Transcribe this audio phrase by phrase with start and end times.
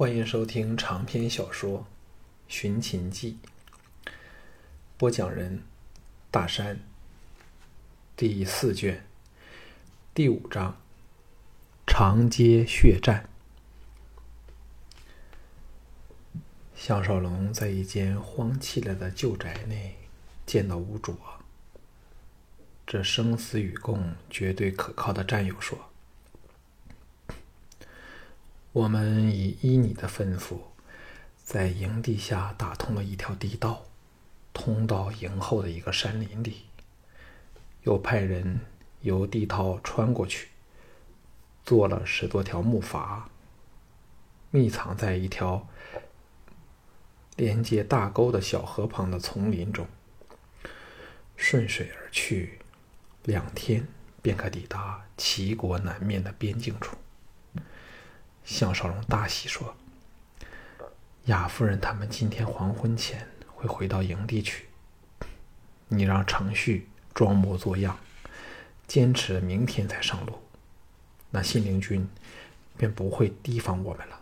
[0.00, 1.80] 欢迎收听长篇小说
[2.48, 3.36] 《寻秦记》，
[4.96, 5.62] 播讲人：
[6.30, 6.80] 大山。
[8.16, 9.04] 第四卷
[10.14, 10.80] 第五章：
[11.86, 13.28] 长街血战。
[16.74, 19.98] 项少龙在一间荒弃了的旧宅内
[20.46, 21.14] 见到吴卓，
[22.86, 25.89] 这生死与共、绝对可靠的战友说。
[28.72, 30.58] 我们已依你的吩咐，
[31.42, 33.84] 在营地下打通了一条地道，
[34.52, 36.66] 通到营后的一个山林里。
[37.82, 38.60] 又派人
[39.00, 40.50] 由地道穿过去，
[41.64, 43.22] 做了十多条木筏，
[44.52, 45.66] 密藏在一条
[47.34, 49.88] 连接大沟的小河旁的丛林中，
[51.34, 52.60] 顺水而去，
[53.24, 53.88] 两天
[54.22, 56.96] 便可抵达齐国南面的边境处。
[58.44, 59.76] 项少龙大喜说
[61.26, 64.66] ：“雅夫人他们今天黄昏前会回到营地去。
[65.88, 67.98] 你让程旭装模作样，
[68.86, 70.40] 坚持明天才上路，
[71.30, 72.08] 那信陵君
[72.76, 74.20] 便不会提防我们了。”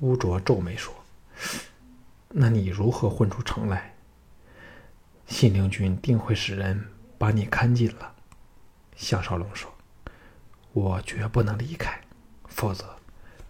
[0.00, 0.94] 乌卓皱眉说
[2.28, 3.94] ：“那你如何混出城来？
[5.26, 8.14] 信陵君定会使人把你看紧了。”
[8.96, 9.74] 项少龙说
[10.72, 11.98] ：“我绝不能离开。”
[12.56, 12.96] 否则，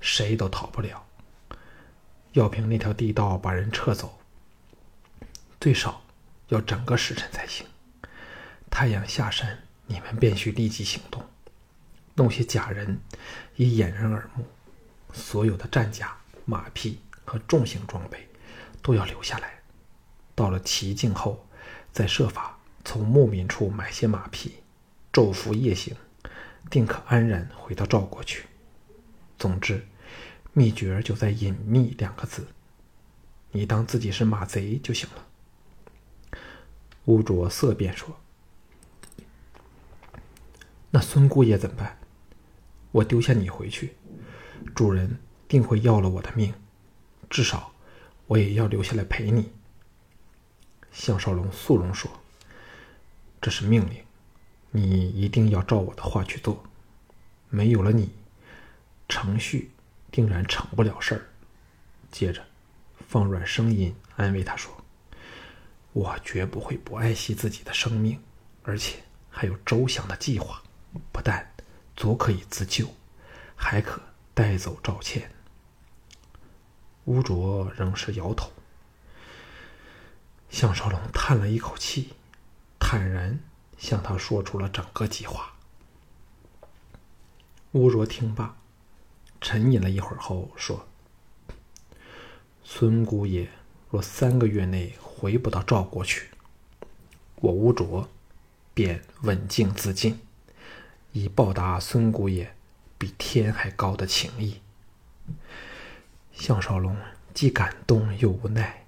[0.01, 1.07] 谁都逃不了。
[2.33, 4.19] 要凭那条地道把人撤走，
[5.61, 6.03] 最少
[6.49, 7.65] 要整个时辰才行。
[8.69, 11.25] 太阳下山，你们便需立即行动，
[12.17, 13.01] 弄些假人
[13.55, 14.45] 以掩人耳目。
[15.13, 18.29] 所有的战甲、马匹和重型装备
[18.83, 19.61] 都要留下来。
[20.35, 21.47] 到了齐境后，
[21.93, 24.57] 再设法从牧民处买些马匹，
[25.13, 25.97] 昼伏夜行，
[26.69, 28.47] 定可安然回到赵国去。
[29.39, 29.87] 总之，
[30.53, 32.47] 秘诀就在“隐秘”两个字。
[33.53, 35.27] 你当自己是马贼就行了。
[37.05, 38.19] 乌卓色变说
[40.91, 41.99] ：“那孙姑爷怎么办？
[42.93, 43.95] 我丢下你回去，
[44.75, 46.55] 主人定会要了我的命。
[47.29, 47.73] 至少，
[48.27, 49.53] 我也要留下来陪你。”
[50.93, 52.11] 项少龙肃容说
[53.41, 54.03] ：“这是命令，
[54.71, 56.65] 你一定要照我的话去做。
[57.51, 58.11] 没有了你。”
[59.09, 59.73] 程序
[60.11, 61.29] 定然成不了事儿。
[62.11, 62.45] 接着，
[63.09, 64.85] 放软声音安慰他说
[65.93, 68.23] ：“我绝不会不爱惜自己的生命，
[68.63, 70.63] 而且还有周详的计划。
[71.13, 71.53] 不但
[71.95, 72.89] 足可以自救，
[73.55, 74.01] 还可
[74.33, 75.31] 带走赵倩。”
[77.05, 78.51] 乌卓仍是摇头。
[80.49, 82.15] 项少龙叹了一口气，
[82.79, 83.39] 坦然
[83.77, 85.53] 向他说出了整个计划。
[87.73, 88.57] 乌卓听罢。
[89.41, 90.87] 沉吟了一会儿后说
[92.65, 93.49] ：“孙姑爷
[93.91, 96.31] 若三个月内回不到赵国去，
[97.37, 98.09] 我乌卓
[98.75, 100.19] 便刎颈自尽，
[101.13, 102.55] 以报答孙姑爷
[102.99, 104.61] 比天还高的情谊。”
[106.33, 106.97] 项少龙
[107.33, 108.85] 既感动又无奈，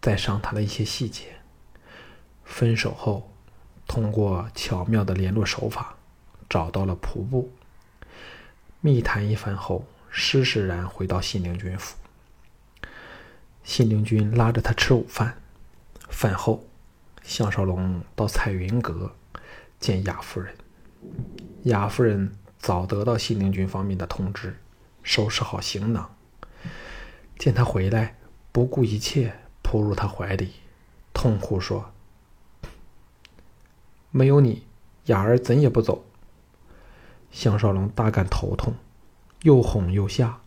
[0.00, 1.36] 再商谈了一些细节。
[2.44, 3.30] 分手后，
[3.86, 5.96] 通过巧妙的联络手法，
[6.48, 7.52] 找到了仆部。
[8.84, 11.96] 密谈一番后，施施然回到信陵君府。
[13.62, 15.38] 信陵君拉着他吃午饭。
[16.10, 16.66] 饭后，
[17.22, 19.16] 项少龙到彩云阁
[19.80, 20.54] 见雅夫人。
[21.62, 24.54] 雅夫人早得到信陵君方面的通知，
[25.02, 26.14] 收拾好行囊。
[27.38, 28.18] 见他回来，
[28.52, 30.56] 不顾一切扑入他怀里，
[31.14, 31.90] 痛哭说
[34.12, 34.66] ：“没有你，
[35.06, 36.04] 雅儿怎也不走。”
[37.34, 38.76] 项少龙大感头痛，
[39.42, 40.38] 又哄又吓，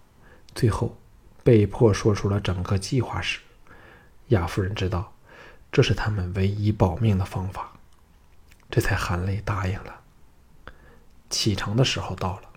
[0.55, 0.97] 最后
[1.43, 3.41] 被迫说出了整个计划时，
[4.29, 5.13] 雅夫人知道
[5.69, 7.73] 这是他们唯一保命的方法，
[8.71, 9.99] 这才含泪答应了。
[11.29, 12.49] 启程的时候到了，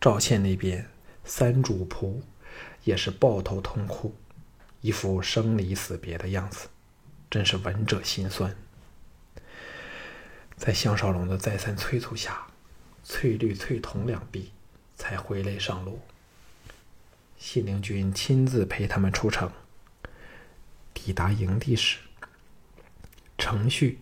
[0.00, 0.88] 赵倩那边
[1.24, 2.20] 三主仆
[2.84, 4.14] 也是抱头痛哭，
[4.80, 6.68] 一副生离死别的样子，
[7.28, 8.54] 真是闻者心酸。
[10.56, 12.46] 在项少龙的再三催促下。
[13.10, 14.52] 翠绿、翠铜两臂
[14.96, 16.00] 才挥泪上路。
[17.36, 19.50] 信陵君亲自陪他们出城。
[20.94, 21.98] 抵达营地时，
[23.36, 23.98] 程旭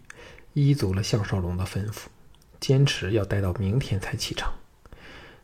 [0.52, 2.08] 依足了项少龙的吩咐，
[2.60, 4.52] 坚持要待到明天才启程。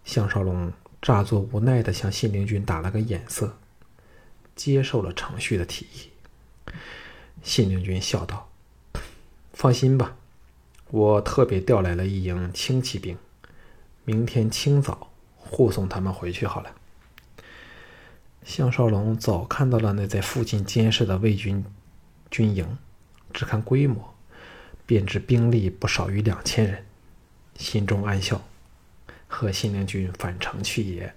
[0.05, 0.71] 项少龙
[1.01, 3.57] 诈作无奈的向信陵君打了个眼色，
[4.55, 6.11] 接受了程旭的提议。
[7.43, 8.51] 信陵君笑道
[9.55, 10.17] ：“放心吧，
[10.91, 13.17] 我特别调来了一营轻骑兵。”
[14.05, 16.75] 明天清早护送他们回去好了。
[18.43, 21.65] 项少龙早看到了那在附近监视的魏军
[22.31, 22.77] 军营，
[23.33, 24.15] 只看规模，
[24.85, 26.85] 便知兵力不少于两千人，
[27.57, 28.43] 心中暗笑
[29.27, 31.15] ：“和信陵君返城去也。”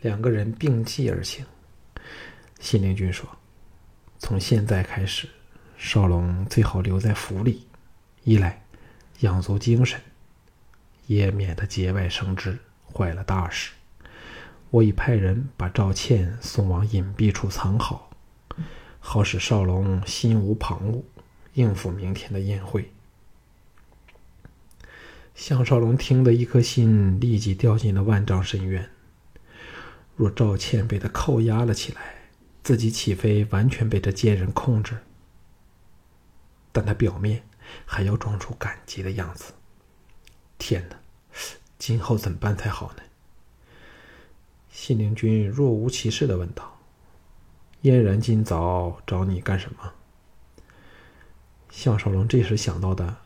[0.00, 1.44] 两个人并继而行。
[2.60, 3.28] 信陵君说
[4.18, 5.28] ：“从现在开始，
[5.76, 7.66] 少龙最好留在府里，
[8.24, 8.64] 一来
[9.20, 10.00] 养足精神，
[11.08, 12.58] 也免得节外生枝，
[12.94, 13.72] 坏了大事。
[14.70, 18.10] 我已派人把赵倩送往隐蔽处藏好，
[19.00, 21.02] 好使少龙心无旁骛，
[21.54, 22.92] 应付明天的宴会。”
[25.34, 28.90] 项少龙听得一颗心立即掉进了万丈深渊。
[30.14, 32.16] 若赵倩被他扣押了起来，
[32.62, 34.98] 自己岂非完全被这贱人控制？
[36.70, 37.42] 但他表面
[37.86, 39.54] 还要装出感激的样子。
[40.58, 40.96] 天哪，
[41.78, 43.02] 今后怎么办才好呢？
[44.70, 46.78] 信陵君若无其事的问道
[47.82, 49.94] ：“嫣然今早找你干什么？”
[51.70, 53.16] 项少龙这时想到的，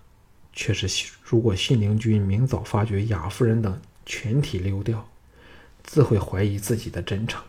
[0.52, 5.08] 却是如果信陵君明早发觉雅夫人等全体溜掉。
[5.84, 7.42] 自会怀疑自己的真诚，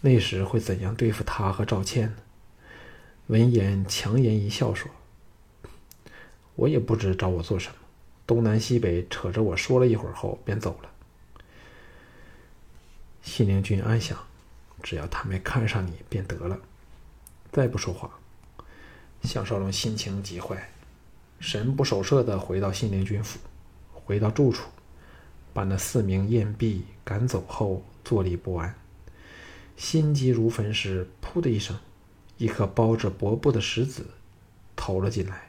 [0.00, 2.16] 那时会怎样对付他和赵倩呢？
[3.26, 4.88] 闻言，强颜一笑说
[6.54, 7.74] ：“我也不知找我做什么，
[8.28, 10.90] 东南西北扯着我说了一会儿后便走了。”
[13.22, 14.16] 信陵君暗想
[14.84, 16.56] ：“只要他没看上你便得了。”
[17.50, 18.10] 再不说话。
[19.24, 20.70] 项少龙心情极坏，
[21.40, 23.40] 神不守舍的回到信陵君府，
[23.92, 24.68] 回到住处。
[25.54, 28.72] 把那四名燕婢赶走后，坐立不安，
[29.76, 31.76] 心急如焚时，噗的一声，
[32.36, 34.06] 一颗包着薄布的石子
[34.76, 35.47] 投了进来。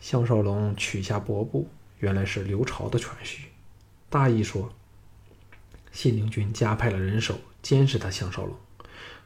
[0.00, 3.44] 项少龙取下薄布，原来是刘朝的传讯，
[4.08, 4.72] 大意说：
[5.90, 8.56] 信陵君加派了人手监视他项少龙，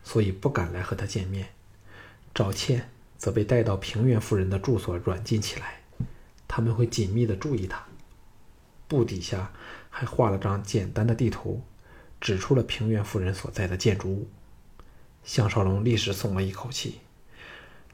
[0.03, 1.49] 所以不敢来和他见面。
[2.33, 2.89] 赵倩
[3.19, 5.81] 则被带到平原夫人的住所软禁起来，
[6.47, 7.85] 他们会紧密的注意他。
[8.87, 9.53] 布底下
[9.91, 11.63] 还画了张简单的地图，
[12.21, 14.29] 指出了平原夫人所在的建筑物。
[15.23, 17.01] 项少龙立时松了一口气，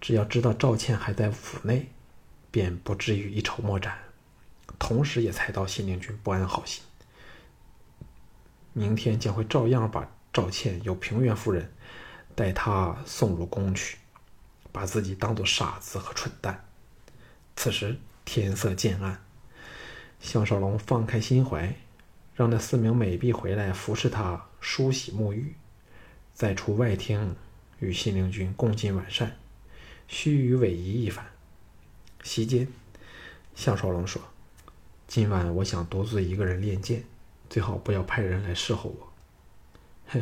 [0.00, 1.90] 只要知道赵倩还在府内，
[2.56, 3.99] 便不至于一筹莫展。
[4.79, 6.82] 同时也猜到信陵君不安好心，
[8.73, 11.70] 明天将会照样把赵倩由平原夫人
[12.35, 13.99] 带他送入宫去，
[14.73, 16.64] 把自己当做傻子和蠢蛋。
[17.56, 19.23] 此时天色渐暗。
[20.19, 21.76] 项少龙放开心怀，
[22.35, 25.55] 让那四名美婢回来服侍他梳洗沐浴，
[26.32, 27.37] 再出外厅
[27.81, 29.37] 与信陵君共进晚膳，
[30.09, 31.36] 须臾委仪一番。
[32.26, 32.67] 席间，
[33.55, 34.20] 项少龙说
[35.06, 37.05] ：“今晚我想独自一个人练剑，
[37.49, 39.12] 最好不要派人来侍候我。”
[40.08, 40.20] 嘿，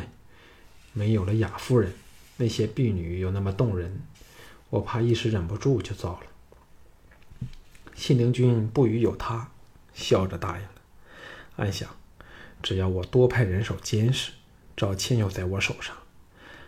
[0.93, 1.91] 没有了雅夫人，
[2.37, 4.01] 那些婢女又那么动人，
[4.69, 7.47] 我怕一时忍不住就糟了。
[7.95, 9.49] 信陵君不疑有他。
[9.95, 10.71] 笑着答应了，
[11.55, 11.89] 暗想：
[12.61, 14.33] 只要我多派人手监视，
[14.75, 15.95] 赵倩又在我手上，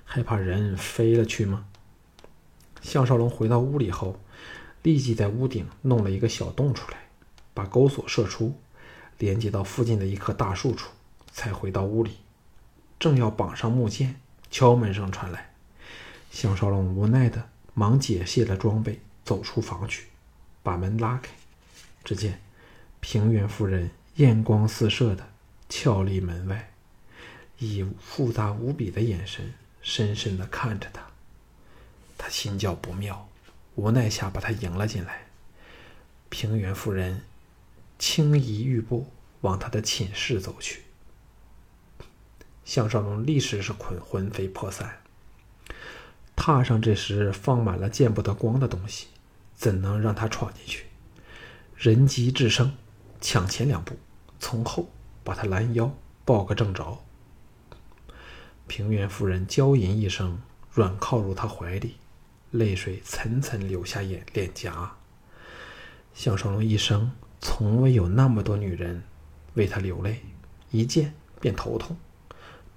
[0.05, 1.67] 害怕人飞了去吗？
[2.81, 4.17] 项少龙回到屋里后，
[4.87, 6.97] 立即在屋顶弄了一个小洞出来，
[7.53, 8.57] 把钩索射出，
[9.17, 10.89] 连接到附近的一棵大树处，
[11.33, 12.15] 才回到屋里。
[12.97, 14.15] 正要绑上木剑，
[14.49, 15.53] 敲门声传来，
[16.31, 20.05] 项少龙无奈的忙解卸了装备，走出房去，
[20.63, 21.31] 把门拉开，
[22.05, 22.39] 只见。
[23.01, 25.27] 平原夫人艳光四射的
[25.67, 26.71] 俏立门外，
[27.59, 31.01] 以复杂无比的眼神深深的看着他。
[32.17, 33.27] 他心叫不妙，
[33.77, 35.27] 无奈下把他迎了进来。
[36.29, 37.21] 平原夫人
[37.99, 39.07] 轻移玉步
[39.41, 40.81] 往他的寝室走去。
[42.65, 44.97] 项少龙立时是捆魂飞魄散，
[46.35, 49.07] 踏上这时放满了见不得光的东西，
[49.55, 50.87] 怎能让他闯进去？
[51.75, 52.75] 人急智生。
[53.19, 53.97] 抢前两步，
[54.39, 54.89] 从后
[55.23, 55.91] 把他拦腰
[56.23, 56.99] 抱个正着。
[58.67, 60.39] 平原夫人娇吟一声，
[60.71, 61.95] 软靠入他怀里，
[62.57, 64.95] 泪水层层流下眼脸颊。
[66.13, 69.03] 项少龙一生从未有那么多女人
[69.53, 70.21] 为他流泪，
[70.71, 71.95] 一见便头痛，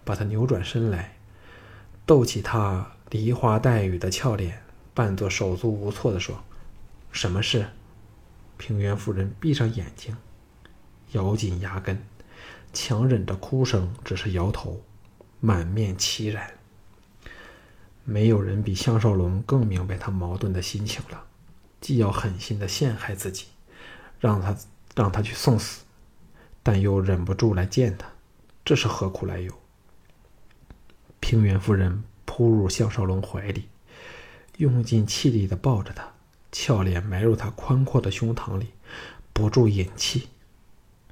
[0.04, 1.16] 把他扭转身来，
[2.04, 6.44] 逗起他梨花带雨的俏脸，扮作手足无措的说
[7.10, 7.66] ：“什么事？”
[8.58, 10.16] 平原夫人闭上眼睛。
[11.12, 12.04] 咬紧牙根，
[12.72, 14.80] 强忍着哭声，只是摇头，
[15.40, 16.59] 满面凄然。
[18.04, 21.24] 没有人比项少龙更明白他矛盾的心情了，
[21.80, 23.46] 既要狠心的陷害自己，
[24.18, 24.56] 让他
[24.94, 25.82] 让他去送死，
[26.62, 28.06] 但又忍不住来见他，
[28.64, 29.52] 这是何苦来由？
[31.20, 33.68] 平原夫人扑入项少龙怀里，
[34.56, 36.12] 用尽气力的抱着他，
[36.50, 38.70] 俏脸埋入他宽阔的胸膛里，
[39.32, 40.28] 不住饮气。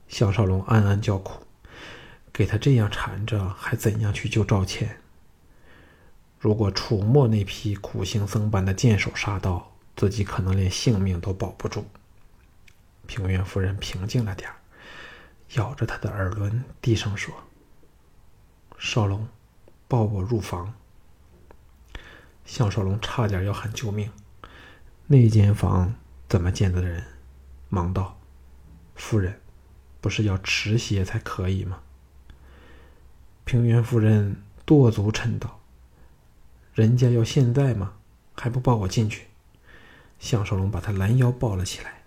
[0.09, 1.45] 项少龙暗暗叫苦，
[2.33, 5.01] 给他这样缠着，还怎样去救赵倩？
[6.39, 11.85] 如果楚墨那批苦行僧般的剑手杀到，自己可能连性命都保不住。
[13.07, 14.49] 平原夫人平静了点
[15.55, 17.35] 咬着他的耳轮，低声说
[18.79, 19.27] ：“少龙，
[19.89, 20.75] 抱我入房。”
[22.47, 24.11] 项少龙差点要喊救命。
[25.09, 25.95] 那间房
[26.29, 27.03] 怎么见的人？
[27.69, 28.21] 忙道
[28.95, 29.41] ：“夫人，
[30.01, 31.81] 不是要持鞋才可以吗？”
[33.45, 35.58] 平原夫人跺足嗔道。
[36.79, 37.95] 人家要现在吗？
[38.37, 39.25] 还不抱我进去？
[40.21, 42.05] 项少龙把他拦腰抱了起来。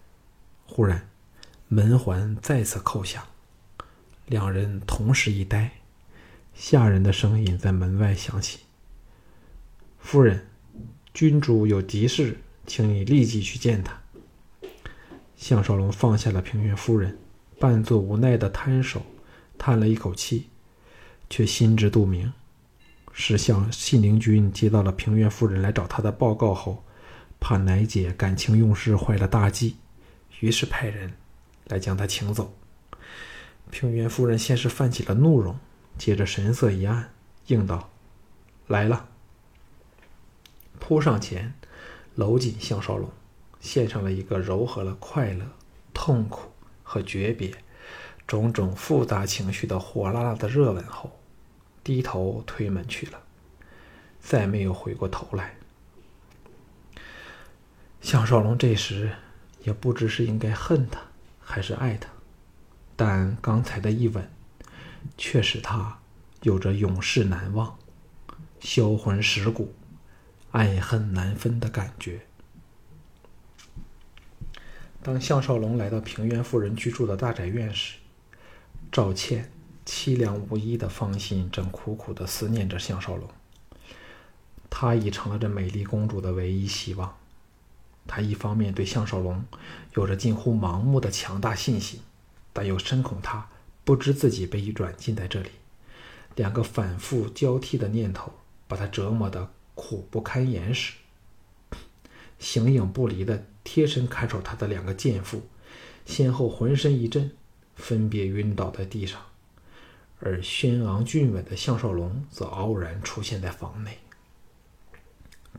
[0.65, 1.09] 忽然，
[1.67, 3.21] 门环再次叩响，
[4.27, 5.73] 两人同时一呆，
[6.53, 8.59] 下人的声音在门外响起
[9.99, 10.47] ：“夫人，
[11.13, 13.99] 君主有急事，请你立即去见他。”
[15.35, 17.17] 项少龙放下了平原夫人，
[17.59, 19.05] 扮作无奈的摊手，
[19.57, 20.47] 叹了一口气，
[21.29, 22.31] 却心知肚明。
[23.13, 26.83] 是向信陵君接到了平原夫人来找他的报告后，
[27.39, 29.77] 怕奶姐感情用事坏了大计，
[30.39, 31.13] 于是派人
[31.65, 32.53] 来将他请走。
[33.69, 35.57] 平原夫人先是泛起了怒容，
[35.97, 37.13] 接着神色一暗，
[37.47, 37.89] 应道
[38.67, 39.09] ：“来了。”
[40.79, 41.53] 扑上前，
[42.15, 43.09] 搂紧项少龙，
[43.59, 45.45] 献上了一个柔和了快乐、
[45.93, 46.51] 痛苦
[46.83, 47.53] 和诀别
[48.25, 51.11] 种种复杂情绪的火辣辣的热吻后。
[51.83, 53.21] 低头推门去了，
[54.19, 55.55] 再没有回过头来。
[58.01, 59.11] 项少龙这时
[59.63, 61.01] 也不知是应该恨他
[61.39, 62.09] 还是爱他，
[62.95, 64.29] 但刚才的一吻，
[65.17, 65.99] 却使他
[66.41, 67.77] 有着永世难忘、
[68.59, 69.73] 销魂蚀骨、
[70.51, 72.21] 爱恨难分的感觉。
[75.03, 77.97] 当项少龙来到平原夫人居住的大宅院时，
[78.91, 79.51] 赵倩。
[79.85, 83.29] 凄凉无依的芳心正苦苦的思念着项少龙。
[84.69, 87.17] 他已成了这美丽公主的唯一希望。
[88.07, 89.43] 他一方面对项少龙
[89.95, 91.99] 有着近乎盲目的强大信心，
[92.51, 93.47] 但又深恐他
[93.83, 95.49] 不知自己被软禁在这里。
[96.35, 98.31] 两个反复交替的念头
[98.67, 100.93] 把他折磨得苦不堪言时，
[102.39, 105.43] 形影不离的贴身看守他的两个贱妇，
[106.05, 107.31] 先后浑身一震，
[107.75, 109.21] 分别晕倒在地上。
[110.23, 113.97] 而轩昂俊伟的项少龙则傲然出现在房内。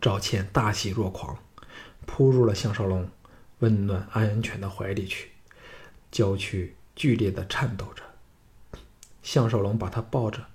[0.01, 1.37] 赵倩大喜若狂，
[2.07, 3.09] 扑入了项少龙
[3.59, 5.31] 温暖安全的怀里去，
[6.13, 8.03] 娇躯剧烈的颤抖着。
[9.23, 10.47] 项少龙把她抱着，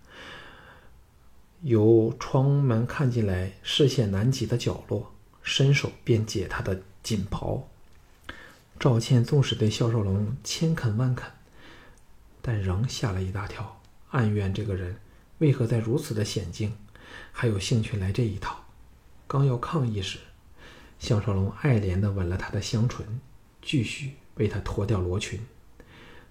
[1.62, 7.68] 由窗门看进来视线难及的角落，伸手便解她的锦袍。
[8.80, 11.30] 赵倩纵使对项少龙千恳万恳，
[12.42, 13.77] 但仍吓了一大跳。
[14.18, 14.98] 暗怨这个人
[15.38, 16.74] 为何在如此的险境，
[17.32, 18.66] 还有兴趣来这一套？
[19.28, 20.18] 刚要抗议时，
[20.98, 23.20] 项少龙爱怜地吻了她的香唇，
[23.62, 25.40] 继续为她脱掉罗裙。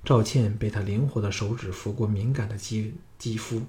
[0.05, 3.63] 赵倩被他灵活的手指拂过敏感的肌肌肤，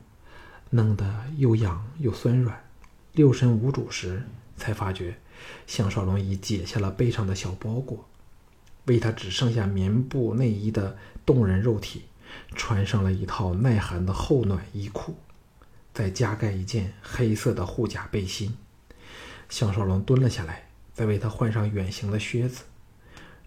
[0.72, 2.66] 弄得又痒又酸软。
[3.12, 4.24] 六神无主时，
[4.56, 5.20] 才发觉
[5.68, 8.10] 项少龙已解下了背上的小包裹，
[8.86, 12.06] 为他只剩下棉布内衣的动人肉体。
[12.56, 15.16] 穿上了一套耐寒的厚暖衣裤，
[15.94, 18.58] 再加盖一件黑色的护甲背心。
[19.50, 22.64] 项少龙蹲了下来，再为他换上远行的靴子。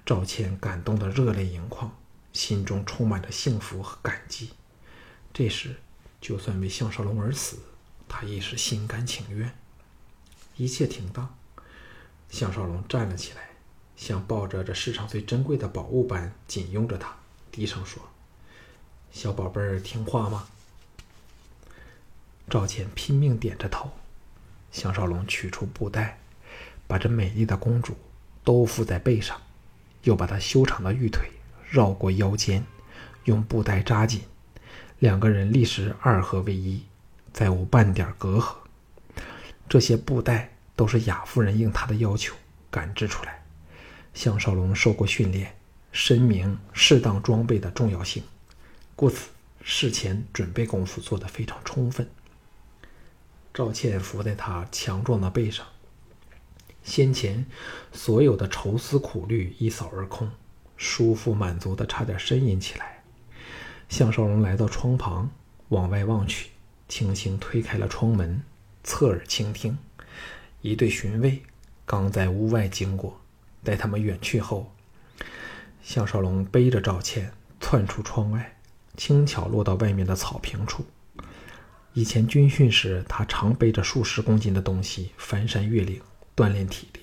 [0.06, 1.94] 赵倩感动得热泪盈眶，
[2.32, 4.50] 心中充满着幸福和感激。
[5.32, 5.76] 这时，
[6.20, 7.58] 就算为项少龙而死，
[8.08, 9.54] 他亦是心甘情愿。
[10.56, 11.36] 一切停当，
[12.28, 13.50] 项少龙站了起来，
[13.94, 17.14] 像抱着这世上最珍贵的宝物般紧拥着他，
[17.52, 18.02] 低声说。
[19.12, 20.46] 小宝贝儿听话吗？
[22.48, 23.90] 赵倩拼命点着头。
[24.70, 26.18] 项少龙取出布袋，
[26.86, 27.96] 把这美丽的公主
[28.44, 29.40] 都附在背上，
[30.04, 31.28] 又把她修长的玉腿
[31.68, 32.64] 绕过腰间，
[33.24, 34.22] 用布袋扎紧。
[35.00, 36.84] 两个人立时二合为一，
[37.32, 38.54] 再无半点隔阂。
[39.68, 42.36] 这些布袋都是雅夫人应他的要求
[42.70, 43.42] 赶制出来。
[44.14, 45.56] 项少龙受过训练，
[45.90, 48.22] 深明适当装备的重要性。
[49.00, 49.30] 故此，
[49.62, 52.06] 事前准备功夫做得非常充分。
[53.54, 55.66] 赵倩伏在他强壮的背上，
[56.82, 57.46] 先前
[57.94, 60.30] 所有的愁思苦虑一扫而空，
[60.76, 63.02] 舒服满足的差点呻吟起来。
[63.88, 65.30] 项少龙来到窗旁，
[65.70, 66.50] 往外望去，
[66.86, 68.42] 轻轻推开了窗门，
[68.84, 69.78] 侧耳倾听。
[70.60, 71.42] 一对巡卫
[71.86, 73.18] 刚在屋外经过，
[73.64, 74.74] 待他们远去后，
[75.82, 78.58] 项少龙背着赵倩窜出窗外，
[79.00, 80.84] 轻巧落到外面的草坪处。
[81.94, 86.02] 以前军训时，他常背着数十公斤的东西翻山越岭，
[86.36, 87.00] 锻炼体力。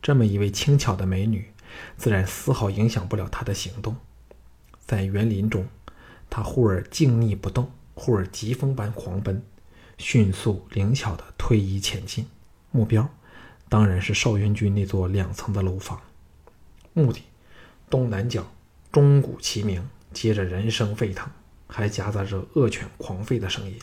[0.00, 1.52] 这么一位轻巧的美女，
[1.98, 3.94] 自然丝毫影响不了他的行动。
[4.86, 5.68] 在园林中，
[6.30, 7.70] 他忽而静谧不动。
[7.94, 9.42] 忽而疾风般狂奔，
[9.98, 12.24] 迅速灵巧地推移前进，
[12.70, 13.06] 目标
[13.68, 16.00] 当然是少元军那座两层的楼房。
[16.94, 17.20] 目的
[17.90, 18.50] 东南角
[18.90, 21.30] 钟鼓齐鸣，接着人声沸腾，
[21.66, 23.78] 还夹杂着恶犬狂吠的声音。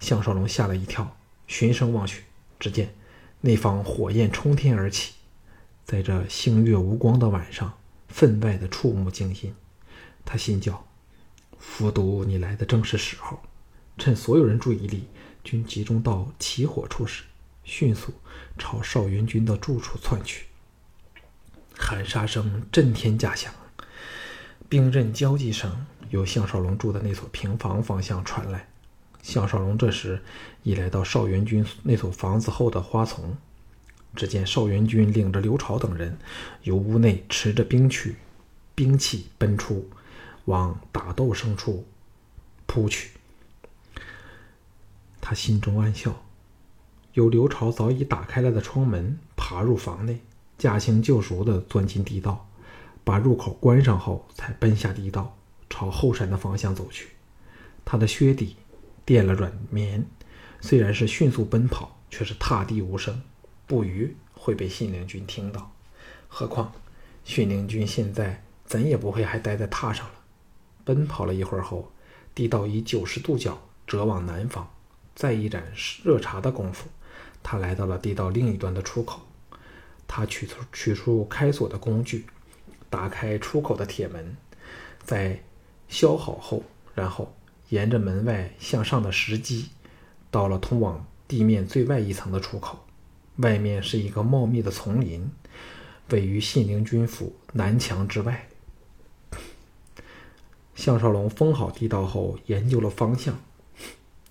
[0.00, 2.24] 项少龙吓了一跳，循声望去，
[2.58, 2.94] 只见
[3.40, 5.14] 那方火焰冲天而起，
[5.84, 7.72] 在这星月无光的晚上，
[8.08, 9.54] 分外的触目惊心。
[10.24, 10.86] 他心叫。
[11.58, 13.40] 伏毒，你来的正是时候。
[13.96, 15.08] 趁所有人注意力
[15.42, 17.22] 均集中到起火处时，
[17.62, 18.12] 迅速
[18.58, 20.46] 朝少元军的住处窜去。
[21.76, 23.54] 喊杀声震天价响，
[24.68, 28.68] 兵刃交击声由项少龙住的那所平房方向传来。
[29.22, 30.22] 项少龙这时
[30.62, 33.36] 已来到少元军那所房子后的花丛，
[34.14, 36.18] 只见少元军领着刘朝等人
[36.62, 38.16] 由屋内持着兵器，
[38.74, 39.88] 兵器奔出。
[40.46, 41.86] 往打斗声处
[42.66, 43.12] 扑去，
[45.18, 46.22] 他心中暗笑。
[47.14, 50.20] 有刘朝早已打开了的窗门，爬入房内，
[50.58, 52.46] 驾轻就熟地钻进地道，
[53.04, 55.36] 把入口关上后，才奔下地道，
[55.68, 57.10] 朝后山的方向走去。
[57.84, 58.56] 他的靴底
[59.04, 60.04] 垫了软棉，
[60.60, 63.22] 虽然是迅速奔跑，却是踏地无声，
[63.66, 65.70] 不虞会被信陵君听到。
[66.28, 66.72] 何况
[67.24, 70.14] 信陵君现在怎也不会还待在榻上了。
[70.84, 71.92] 奔跑了一会儿后，
[72.34, 74.68] 地道以九十度角折往南方。
[75.14, 75.62] 再一盏
[76.02, 76.88] 热茶的功夫，
[77.42, 79.20] 他来到了地道另一端的出口。
[80.08, 82.26] 他取出取出开锁的工具，
[82.94, 84.36] 打开出口的铁门，
[85.02, 85.42] 在
[85.88, 86.62] 削好后，
[86.94, 87.34] 然后
[87.70, 89.70] 沿着门外向上的石基，
[90.30, 92.78] 到了通往地面最外一层的出口。
[93.38, 95.28] 外面是一个茂密的丛林，
[96.10, 98.48] 位于信陵军府南墙之外。
[100.76, 103.36] 项少龙封好地道后，研究了方向，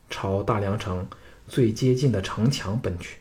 [0.09, 1.05] 朝大梁城
[1.49, 3.17] 最接近的城墙奔去。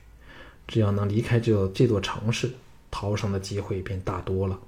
[0.69, 2.53] 只要能离开这这座城市，
[2.93, 4.61] 逃生的机会便大多了。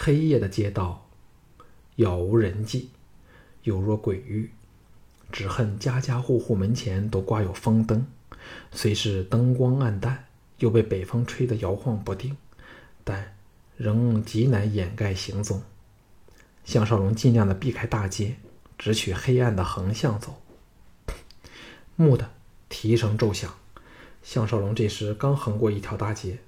[0.00, 1.08] 黑夜的街道，
[1.96, 2.90] 杳无人迹，
[3.64, 4.48] 有若鬼域。
[5.32, 8.06] 只恨家家户户门前都挂有风灯，
[8.70, 10.26] 虽是灯光暗淡，
[10.58, 12.36] 又被北风吹得摇晃不定，
[13.02, 13.34] 但
[13.76, 15.60] 仍极难掩盖行踪。
[16.64, 18.36] 项少龙尽量的避开大街，
[18.78, 20.40] 只取黑暗的横向走。
[21.96, 22.30] 蓦地，
[22.68, 23.52] 蹄声骤响。
[24.22, 26.38] 项少龙这时刚横过一条大街，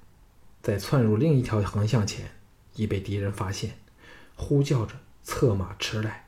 [0.63, 2.31] 在窜入另一条横向前，
[2.75, 3.79] 已被敌人发现，
[4.37, 6.27] 呼叫着策马驰来。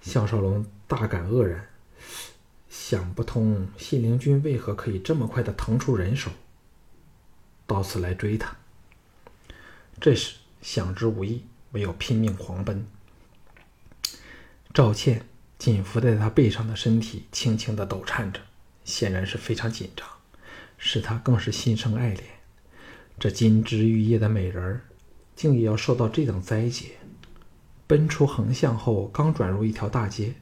[0.00, 1.68] 项少龙大感愕然，
[2.68, 6.30] 想不通信陵君为何可以这么快的腾出人手，
[7.66, 8.56] 到此来追他。
[10.00, 11.44] 这时想之无益。
[11.72, 12.84] 唯有拼命狂奔。
[14.74, 15.24] 赵倩
[15.56, 18.40] 紧伏在他背上的身体轻轻的抖颤着，
[18.82, 20.04] 显然是非常紧张，
[20.78, 22.22] 使他更是心生爱怜。
[23.20, 24.80] 这金枝玉叶的美人儿，
[25.40, 26.98] 竟也要受到这等灾劫。
[27.86, 30.34] 奔出横向后，刚转入一条大街，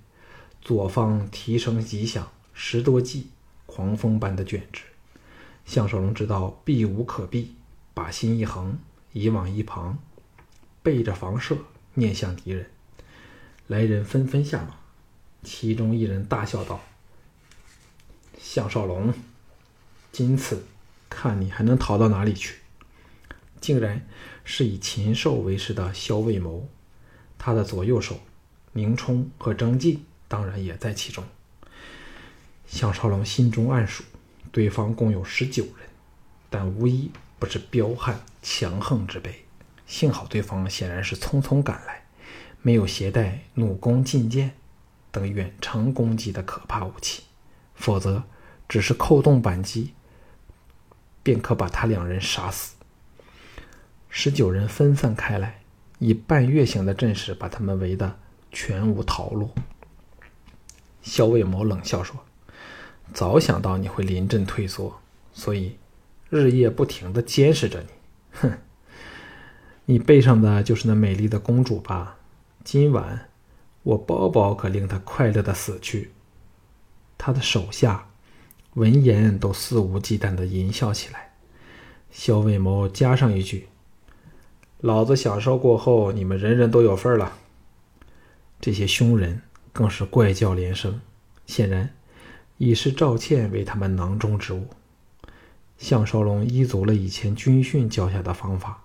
[0.60, 3.28] 左方蹄声急响，十多骑，
[3.64, 4.82] 狂风般的卷至。
[5.64, 7.54] 项少龙知道避无可避，
[7.94, 8.76] 把心一横，
[9.12, 9.96] 移往一旁。
[10.82, 11.56] 背着房舍，
[11.94, 12.68] 面向敌人。
[13.68, 14.74] 来人纷纷下马，
[15.44, 16.80] 其中一人大笑道
[18.36, 19.14] ：“项少龙，
[20.10, 20.64] 今次
[21.08, 22.56] 看你还能逃到哪里去？”
[23.60, 24.06] 竟然
[24.50, 26.66] 是以禽兽为食的萧卫谋，
[27.36, 28.18] 他的左右手
[28.72, 31.22] 明冲和征进当然也在其中。
[32.66, 34.02] 项少龙心中暗数，
[34.50, 35.90] 对方共有十九人，
[36.48, 39.44] 但无一不是彪悍强横之辈。
[39.86, 42.06] 幸好对方显然是匆匆赶来，
[42.62, 44.52] 没有携带弩弓、劲箭
[45.10, 47.24] 等远程攻击的可怕武器，
[47.74, 48.24] 否则
[48.66, 49.92] 只是扣动扳机，
[51.22, 52.76] 便可把他两人杀死。
[54.08, 55.60] 十九人分散开来，
[55.98, 58.18] 以半月形的阵势把他们围得
[58.50, 59.50] 全无逃路。
[61.02, 62.18] 萧卫谋冷笑说
[63.14, 65.00] ：“早想到你会临阵退缩，
[65.32, 65.76] 所以
[66.28, 67.88] 日夜不停地监视着你。
[68.40, 68.58] ”哼。
[69.86, 72.16] 你背上的就是那美丽的公主吧？
[72.62, 73.28] 今晚
[73.82, 76.12] 我包保可令她快乐的死去，
[77.16, 78.10] 他的手下
[78.74, 81.32] 闻言都肆无忌惮地淫笑起来。
[82.10, 83.68] 萧卫谋加上一句
[84.80, 87.36] ：“老子享受过后，你们人人都有份了。”
[88.60, 91.00] 这些凶人更是怪叫连声，
[91.46, 91.94] 显然
[92.56, 94.68] 已是赵倩为他们囊中之物。
[95.78, 98.82] 项少龙依足了以前军训教下的方法，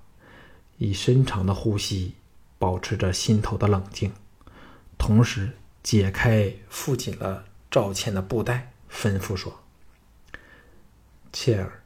[0.77, 2.13] 以深长的呼吸
[2.59, 4.11] 保持着心头的冷静，
[4.97, 5.51] 同时
[5.81, 9.59] 解开缚紧了赵倩的布带，吩咐说
[11.33, 11.81] ：“倩儿，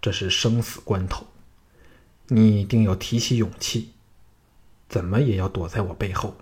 [0.00, 1.26] 这是生死关头，
[2.32, 3.90] 你一定要提起勇气，
[4.88, 6.36] 怎么也要躲在我背后。”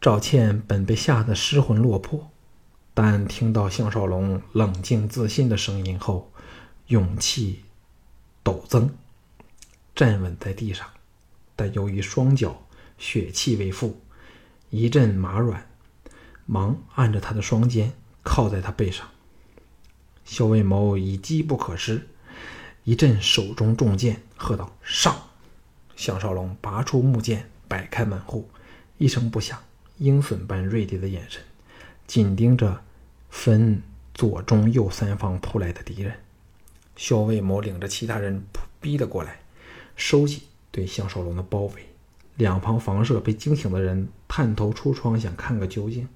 [0.00, 2.30] 赵倩本被吓得失魂落魄，
[2.92, 6.30] 但听到项少龙冷静自信的声音后，
[6.86, 7.64] 勇气
[8.44, 8.94] 陡增，
[9.94, 10.86] 站稳在地上，
[11.56, 13.98] 但由于双脚血气未复，
[14.70, 15.66] 一阵麻软，
[16.46, 19.08] 忙按着他的双肩，靠在他背上。
[20.24, 22.06] 萧卫谋已机不可失，
[22.84, 25.16] 一阵手中重剑，喝道：“上！”
[25.96, 28.50] 项少龙拔出木剑，摆开门户，
[28.98, 29.58] 一声不响，
[29.98, 31.42] 鹰隼般锐利的眼神
[32.06, 32.82] 紧盯着
[33.30, 36.14] 分左、中、右三方扑来的敌人。
[36.96, 38.44] 萧卫谋领着其他人
[38.80, 39.40] 逼了过来，
[39.96, 41.88] 收紧对项少龙的包围。
[42.36, 46.08] 两旁房舍被惊醒的人探头出窗想看个究竟，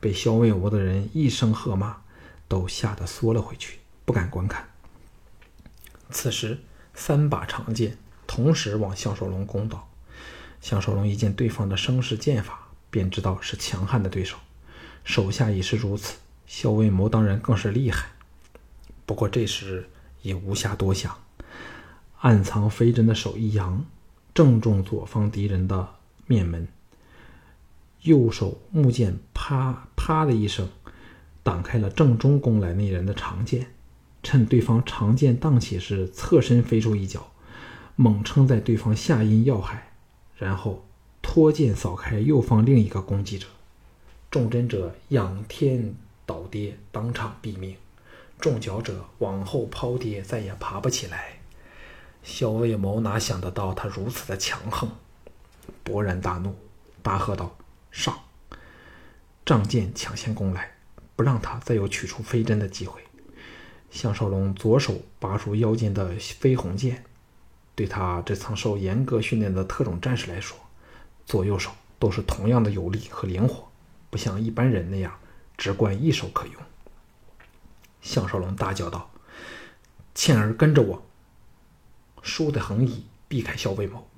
[0.00, 1.98] 被萧卫谋的人一声喝骂，
[2.48, 4.66] 都吓得缩了回去，不敢观看。
[6.10, 6.58] 此时，
[7.00, 9.88] 三把长剑同时往项少龙攻倒。
[10.60, 14.36] 项少龙一见对方的声势剑法，便知道是强悍的对手，
[15.02, 16.18] 手下也是如此。
[16.46, 18.10] 萧卫谋当然更是厉害，
[19.06, 19.88] 不过这时。
[20.22, 21.16] 也无暇多想，
[22.18, 23.86] 暗藏飞针的手一扬，
[24.34, 25.94] 正中左方敌人的
[26.26, 26.68] 面门。
[28.02, 30.68] 右手木剑啪啪的一声，
[31.42, 33.72] 挡开了正中攻来那人的长剑。
[34.22, 37.30] 趁对方长剑荡起时，侧身飞出一脚，
[37.96, 39.92] 猛撑在对方下阴要害，
[40.36, 40.84] 然后
[41.22, 43.46] 托剑扫开右方另一个攻击者。
[44.30, 47.76] 中针者仰天倒跌，当场毙命。
[48.38, 51.40] 中脚者往后抛跌，再也爬不起来。
[52.22, 54.90] 萧卫谋哪想得到他如此的强横，
[55.84, 56.54] 勃然大怒，
[57.02, 57.56] 大喝道
[57.90, 58.18] ：“上！”
[59.44, 60.74] 仗剑抢先攻来，
[61.16, 63.02] 不让他再有取出飞针的机会。
[63.90, 67.04] 项少龙左手拔出腰间的飞鸿剑，
[67.74, 70.56] 对他这曾受严格训练的特种战士来说，
[71.26, 73.68] 左右手都是同样的有力和灵活，
[74.08, 75.12] 不像一般人那样
[75.58, 76.54] 只管一手可用。
[78.00, 79.10] 项少龙大叫道
[80.14, 81.02] ：“倩儿，跟着我！”
[82.22, 84.08] 倏地横移，避开萧卫谋。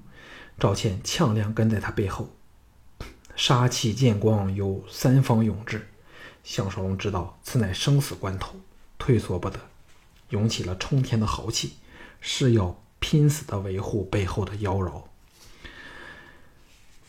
[0.58, 2.28] 赵倩呛亮跟在他背后，
[3.34, 5.88] 杀气剑光由三方涌至。
[6.44, 8.54] 项少龙知道此乃生死关头，
[9.04, 9.58] 退缩不得，
[10.28, 11.72] 涌起了冲天的豪气，
[12.20, 15.02] 誓要拼死的维护背后的妖娆。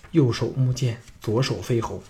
[0.10, 2.02] 右手木剑，左手飞猴，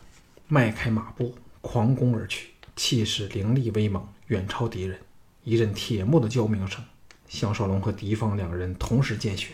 [0.48, 4.08] 迈开马步，狂攻而去，气势凌厉威猛。
[4.28, 4.98] 远超敌人，
[5.44, 6.82] 一阵铁木的交鸣声，
[7.28, 9.54] 项少龙和敌方两人同时见血，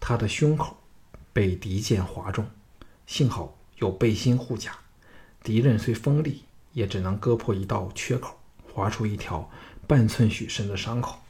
[0.00, 0.76] 他的胸口
[1.32, 2.44] 被敌剑划中，
[3.06, 4.76] 幸好有背心护甲，
[5.44, 8.36] 敌人虽锋利，也只能割破一道缺口，
[8.74, 9.48] 划出一条
[9.86, 11.20] 半寸许深的伤口。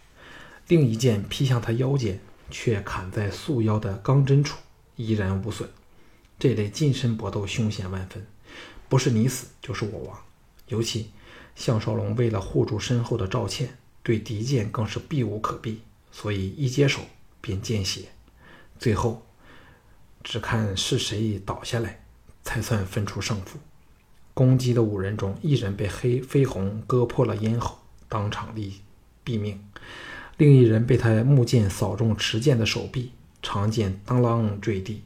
[0.67, 2.19] 另一剑劈向他腰间，
[2.51, 4.59] 却砍在束腰的钢针处，
[4.97, 5.69] 依然无损。
[6.39, 8.27] 这类近身搏斗凶险万分，
[8.89, 10.19] 不是你死就是我亡，
[10.69, 11.11] 尤其。
[11.55, 17.03] 项少龙为了护住身后的赵倩，对敌剑更是避无可避，所以一接手
[17.41, 18.07] 便见血。
[18.77, 19.25] 最后，
[20.25, 22.05] 只看是谁倒下来，
[22.43, 23.59] 才算分出胜负。
[24.35, 28.73] 攻击的五人中，一人被黑飞鸿割破了咽喉，当场毙
[29.25, 29.57] 毙命；
[30.37, 35.03] 另一人被他木剑扫中持剑的手臂，长剑当啷坠地，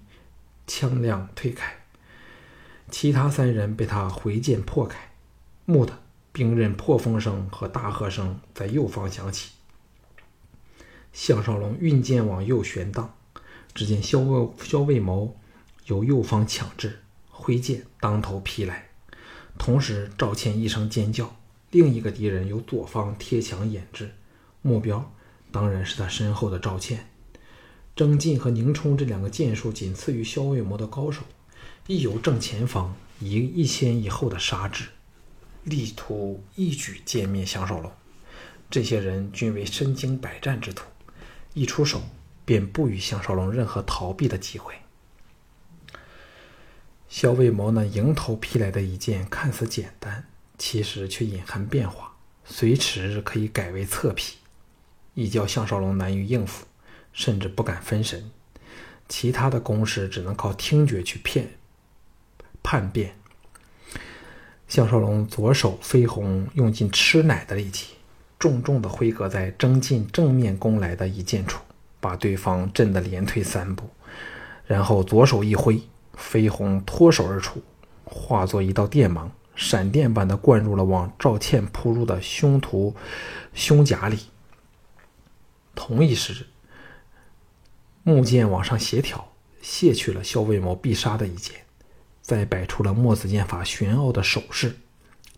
[0.66, 1.72] 枪亮退开。
[2.90, 5.12] 其他三人被他回剑破开，
[5.64, 6.00] 木的。
[6.30, 9.50] 兵刃破风声和大喝声在右方响起。
[11.12, 13.12] 项少龙运剑往右旋荡，
[13.74, 15.36] 只见萧卫萧卫谋
[15.86, 18.87] 由右方抢至，挥剑当头劈来。
[19.58, 21.36] 同时，赵倩一声尖叫，
[21.72, 24.14] 另一个敌人由左方贴墙掩至，
[24.62, 25.12] 目标
[25.52, 27.10] 当然是他身后的赵倩。
[27.94, 31.22] 征进和宁冲这两个剑术仅次于萧卫谋的高手，
[31.88, 34.84] 亦由正前方一一先一后的杀至。
[35.64, 37.92] 力图一举歼灭项少龙，
[38.70, 40.84] 这些人均为身经百战之徒，
[41.52, 42.00] 一出手
[42.44, 44.72] 便不与项少龙任何逃避的机会。
[47.08, 50.24] 萧卫谋那迎头劈来的一剑看似简单，
[50.58, 52.12] 其实却隐含变化，
[52.44, 54.36] 随时可以改为侧劈，
[55.14, 56.66] 一叫项少龙难于应付，
[57.12, 58.30] 甚至不敢分神。
[59.08, 61.54] 其他的攻势只能靠听觉去骗
[62.62, 63.14] 叛变。
[64.68, 67.94] 项少龙左手飞鸿用尽吃奶的力气，
[68.38, 71.62] 重重的挥戈在争进正面攻来的一剑处，
[72.00, 73.88] 把对方震得连退三步，
[74.66, 75.80] 然后左手一挥，
[76.18, 77.62] 飞鸿脱手而出，
[78.04, 82.94] 化作一道电芒，闪电般的灌入了往赵倩扑入的凶徒
[83.54, 84.18] 胸甲里。
[85.74, 86.46] 同一时。
[88.04, 91.56] 木剑往上协调，卸去了萧卫谋必杀的一剑，
[92.22, 94.76] 再摆出了墨子剑法玄奥的手势。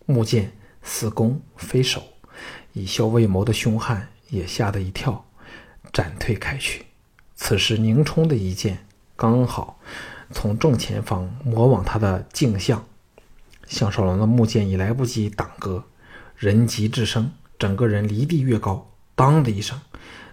[0.05, 2.01] 木剑似攻非守，
[2.71, 5.25] 以萧卫谋的凶悍也吓得一跳，
[5.91, 6.85] 斩退开去。
[7.35, 8.85] 此时宁冲的一剑
[9.17, 9.77] 刚好
[10.31, 12.83] 从正前方磨往他的颈项，
[13.67, 15.83] 项少龙的木剑已来不及挡戈，
[16.35, 19.79] 人急智生，整个人离地越高，当的一声。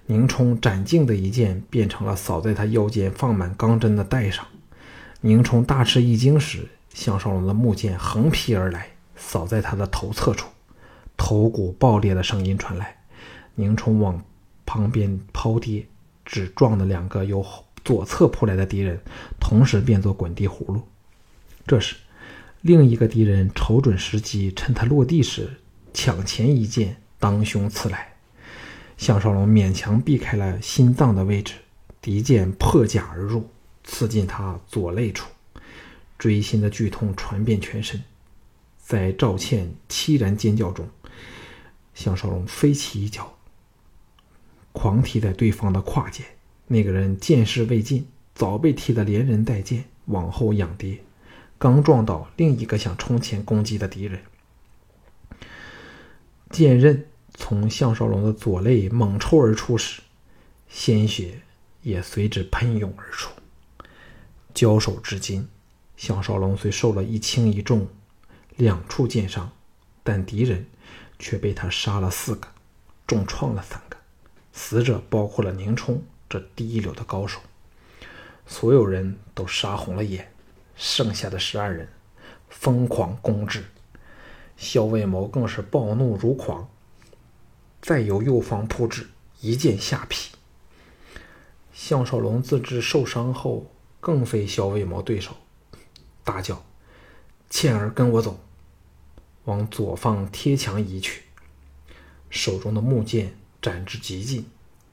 [0.06, 4.46] 宁冲斩颈的一剑变成了扫在他腰间放满钢针的带上。
[5.20, 10.48] 宁冲大吃一惊时，项少龙的木剑横劈而来，扫在他的头侧处，
[11.16, 12.96] 头骨爆裂的声音传来。
[13.56, 14.24] 宁冲往
[14.64, 15.86] 旁边抛跌，
[16.24, 17.42] 只撞了两个由
[17.88, 19.00] 左侧扑来的敌人，
[19.40, 20.82] 同时变作滚地葫芦。
[21.66, 21.96] 这时，
[22.60, 25.54] 另一个敌人瞅准时机，趁他落地时
[25.94, 28.12] 抢前一剑当胸刺来。
[28.98, 31.54] 项少龙勉强避开了心脏的位置，
[32.02, 33.48] 敌剑破甲而入，
[33.84, 35.30] 刺进他左肋处，
[36.18, 38.04] 锥心的剧痛传遍全身。
[38.76, 40.86] 在赵倩凄然尖叫中，
[41.94, 43.34] 项少龙飞起一脚，
[44.72, 46.26] 狂踢在对方的胯间。
[46.68, 51.00] 那个人见势未尽，早被踢得连人带剑往后仰跌，
[51.58, 54.20] 刚撞到另一个想冲前攻击的敌人，
[56.50, 57.06] 剑刃。
[57.40, 60.02] 从项少龙的左肋猛抽而出时，
[60.68, 61.40] 鲜血
[61.82, 63.30] 也随之喷涌而出。
[64.52, 65.48] 交手至今，
[65.96, 67.86] 项少龙虽受了一轻一重
[68.56, 69.52] 两处剑伤，
[70.02, 70.66] 但敌人
[71.20, 72.48] 却被他杀了四个，
[73.06, 73.96] 重创了三个。
[74.52, 77.40] 死者包括了宁冲这第一流的高手。
[78.46, 80.32] 所有人都杀红了眼，
[80.74, 81.88] 剩下的十二人
[82.48, 83.64] 疯狂攻至，
[84.56, 86.68] 萧卫谋更是暴怒如狂。
[87.80, 89.06] 再由右方扑至，
[89.40, 90.30] 一剑下劈。
[91.72, 95.36] 项少龙自知受伤后，更非萧卫谋对手，
[96.24, 96.64] 大叫
[97.48, 98.40] ：“倩儿，跟我走！”
[99.44, 101.22] 往左方贴墙移去，
[102.28, 104.44] 手中的木剑斩至极近，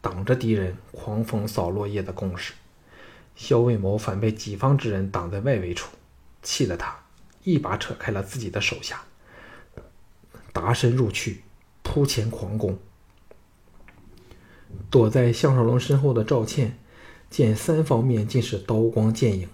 [0.05, 2.53] 挡着敌人狂风扫落叶的攻势。
[3.35, 5.89] 萧卫谋反被己方之人挡在外围处，
[6.43, 6.95] 气得他
[7.43, 9.01] 一把扯开了自己的手下，
[10.53, 11.41] 达身入去。
[11.87, 12.77] 扑前狂攻，
[14.89, 16.77] 躲在项少龙身后的赵倩
[17.29, 19.47] 见三方面尽是刀光剑影，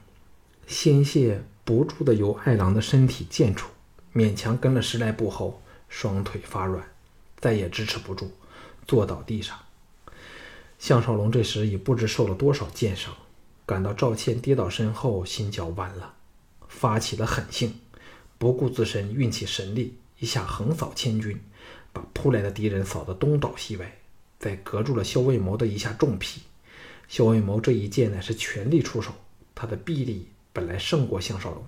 [0.65, 3.69] 鲜血不住的由爱郎的身体溅出，
[4.13, 6.83] 勉强跟了十来步后，双腿发软，
[7.37, 8.31] 再也支持不住，
[8.87, 9.55] 坐倒地上。
[10.81, 13.13] 项少龙这时已不知受了多少剑伤，
[13.67, 16.15] 感到赵倩跌倒身后，心焦弯了，
[16.67, 17.75] 发起了狠性，
[18.39, 21.39] 不顾自身运起神力，一下横扫千军。
[21.93, 23.99] 把扑来的敌人扫得东倒西歪，
[24.39, 26.41] 再隔住了萧卫谋的一下重劈。
[27.07, 29.13] 萧卫谋这一剑乃是全力出手，
[29.53, 31.63] 他的臂力本来胜过项少龙，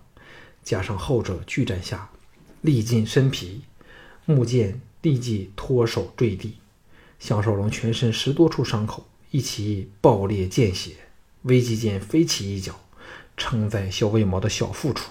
[0.63, 2.09] 加上后者巨战下
[2.61, 3.61] 力尽身疲，
[4.25, 6.55] 木剑立即脱手坠地。
[7.23, 10.97] 项少龙全身十多处伤口一起爆裂见血，
[11.43, 12.77] 危急间飞起一脚，
[13.37, 15.09] 撑在肖卫毛的小腹处，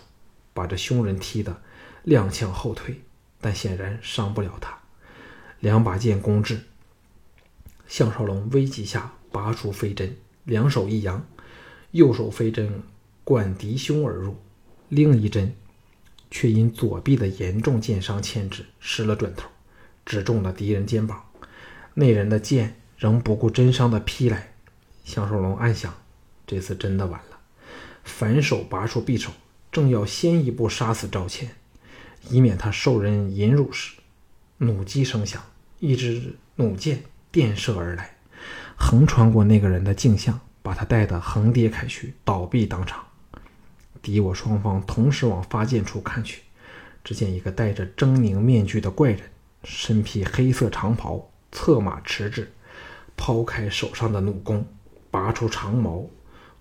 [0.53, 1.63] 把这凶人踢得
[2.05, 3.01] 踉跄后退，
[3.41, 4.79] 但显然伤不了他。
[5.61, 6.61] 两把剑攻至，
[7.89, 11.27] 项少龙危急下拔出飞针，两手一扬，
[11.93, 12.83] 右手飞针
[13.25, 14.37] 贯敌胸而入，
[14.91, 15.57] 另一针
[16.31, 19.49] 却因左臂的严重剑伤牵制失了准头，
[20.05, 21.25] 只中了敌人肩膀。
[21.95, 24.53] 那人的剑仍不顾真伤的劈来，
[25.05, 25.93] 项少龙暗想：
[26.47, 27.39] 这次真的完了。
[28.05, 29.31] 反手拔出匕首，
[29.71, 31.51] 正要先一步杀死赵倩，
[32.29, 33.95] 以免他受人引辱时，
[34.59, 35.43] 弩机声响。
[35.81, 37.03] 一支弩箭
[37.33, 38.15] 电射而来，
[38.77, 43.05] 横穿过那个人的颈项，把他带得横跌开去，倒闭当场。
[44.01, 46.43] 敌我双方同时往发箭处看去，
[47.03, 49.21] 只见一个戴着狰狞面具的怪人，
[49.65, 52.51] 身披黑色长袍，策马驰至，
[53.17, 54.67] 抛开手上的弩弓，
[55.11, 56.05] 拔出长矛，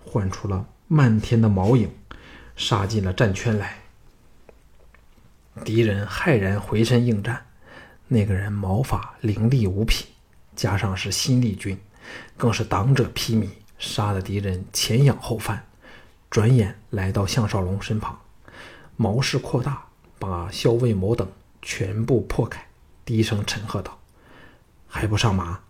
[0.05, 1.91] 唤出了漫天的毛影，
[2.55, 3.79] 杀进了战圈来。
[5.65, 7.47] 敌人骇然回身应战。
[8.07, 10.05] 那个人毛发凌厉无匹，
[10.53, 11.79] 加上是新力军，
[12.35, 13.47] 更是挡者披靡，
[13.79, 15.65] 杀得敌人前仰后翻。
[16.29, 18.19] 转眼来到项少龙身旁，
[18.97, 19.85] 毛势扩大，
[20.19, 21.25] 把萧卫谋等
[21.61, 22.67] 全部破开，
[23.05, 23.97] 低声沉喝道
[24.91, 25.61] ：“还不上马？”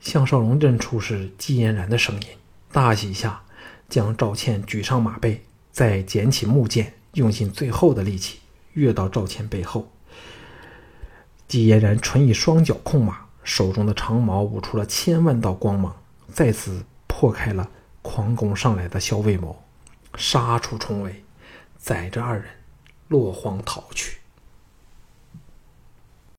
[0.00, 2.28] 项少龙认出是季嫣然的声音，
[2.72, 3.42] 大喜下，
[3.88, 8.40] 将赵倩举上马背，再捡起木剑，用尽最后的力气
[8.72, 9.92] 跃到赵倩背后。
[11.46, 15.94] 季嫣然纯以双脚控马，手中的长矛舞出了千万道光芒，
[16.32, 17.68] 再次破开了
[18.00, 19.62] 狂攻上来的萧卫谋。
[20.16, 21.22] 杀出重围，
[21.76, 22.46] 载着二人
[23.08, 24.19] 落荒逃去。